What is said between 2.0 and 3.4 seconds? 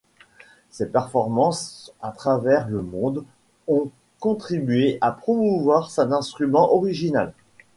à travers le monde